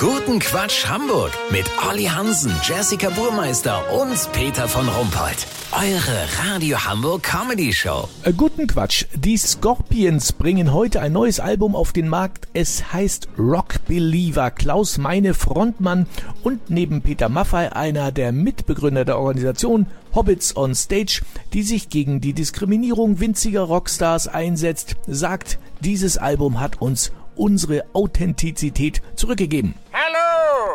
[0.00, 5.44] Guten Quatsch Hamburg mit Olli Hansen, Jessica Burmeister und Peter von Rumpold.
[5.72, 8.08] Eure Radio Hamburg Comedy Show.
[8.22, 9.06] Äh, Guten Quatsch.
[9.16, 12.46] Die Scorpions bringen heute ein neues Album auf den Markt.
[12.52, 14.52] Es heißt Rock Believer.
[14.52, 16.06] Klaus Meine, Frontmann
[16.44, 21.22] und neben Peter Maffay einer der Mitbegründer der Organisation Hobbits on Stage,
[21.52, 29.00] die sich gegen die Diskriminierung winziger Rockstars einsetzt, sagt, dieses Album hat uns unsere Authentizität
[29.16, 29.74] zurückgegeben.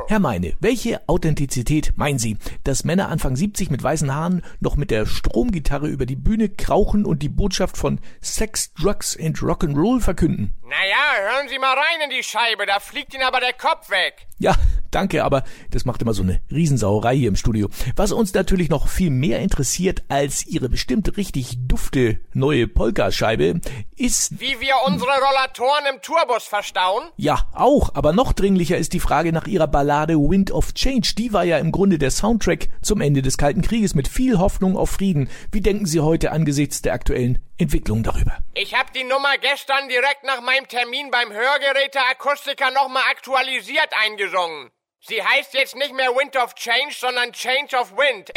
[0.08, 2.38] Herr Meine, welche Authentizität meinen Sie?
[2.66, 7.06] Dass Männer Anfang 70 mit weißen Haaren noch mit der Stromgitarre über die Bühne krauchen
[7.06, 10.56] und die Botschaft von Sex, Drugs and Rock'n'Roll verkünden?
[10.64, 14.28] Naja, hören Sie mal rein in die Scheibe, da fliegt Ihnen aber der Kopf weg.
[14.40, 14.56] Ja,
[14.96, 17.70] danke, aber das macht immer so eine Riesensauerei hier im Studio.
[17.96, 23.60] Was uns natürlich noch viel mehr interessiert als Ihre bestimmt richtig dufte neue Polkascheibe
[23.96, 27.04] ist, Wie wir unsere Rollatoren im Tourbus verstauen?
[27.18, 31.14] ja, auch, aber noch dringlicher ist die Frage nach Ihrer Ballade Wind of Change.
[31.18, 34.78] Die war ja im Grunde der Soundtrack zum Ende des Kalten Krieges mit viel Hoffnung
[34.78, 35.30] auf Frieden.
[35.52, 38.38] Wie denken Sie heute angesichts der aktuellen Entwicklung darüber?
[38.56, 44.70] Ich hab die Nummer gestern direkt nach meinem Termin beim Hörgeräteakustiker nochmal aktualisiert eingesungen.
[45.06, 48.32] Sie heißt jetzt nicht mehr Wind of Change, sondern Change of Wind.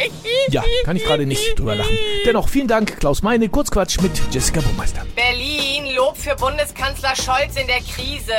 [0.49, 1.97] Ja, kann ich gerade nicht drüber lachen.
[2.25, 5.05] Dennoch vielen Dank, Klaus Meine, Kurzquatsch mit Jessica Burmeister.
[5.15, 8.33] Berlin, Lob für Bundeskanzler Scholz in der Krise.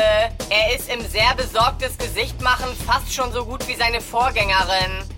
[0.50, 5.08] Er ist im sehr besorgtes Gesicht machen fast schon so gut wie seine Vorgängerin.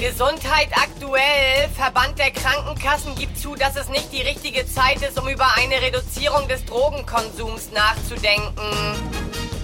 [0.00, 1.68] Gesundheit aktuell.
[1.76, 5.80] Verband der Krankenkassen gibt zu, dass es nicht die richtige Zeit ist, um über eine
[5.80, 8.66] Reduzierung des Drogenkonsums nachzudenken.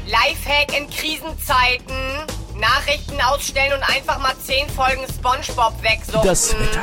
[0.06, 2.31] Lifehack in Krisenzeiten.
[2.62, 6.22] Nachrichten ausstellen und einfach mal 10 Folgen Spongebob wegsuchten.
[6.24, 6.82] Das Wetter.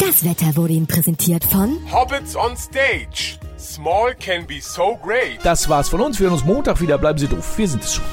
[0.00, 3.38] Das Wetter wurde Ihnen präsentiert von Hobbits on Stage.
[3.56, 5.38] Small can be so great.
[5.44, 6.18] Das war's von uns.
[6.18, 6.98] Wir hören uns Montag wieder.
[6.98, 7.56] Bleiben Sie doof.
[7.56, 8.04] Wir sind es schon.